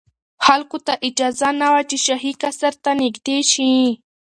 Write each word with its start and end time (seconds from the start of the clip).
خلکو 0.45 0.77
ته 0.85 0.93
اجازه 1.07 1.49
نه 1.59 1.67
وه 1.73 1.81
چې 1.89 1.97
شاهي 2.05 2.33
قصر 2.41 2.73
ته 2.83 2.91
نږدې 3.01 3.39
شي. 3.51 3.73